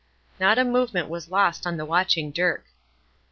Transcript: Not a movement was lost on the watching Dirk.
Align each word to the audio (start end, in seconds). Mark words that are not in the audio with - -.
Not 0.39 0.57
a 0.57 0.63
movement 0.65 1.09
was 1.09 1.29
lost 1.29 1.67
on 1.67 1.77
the 1.77 1.85
watching 1.85 2.31
Dirk. 2.31 2.65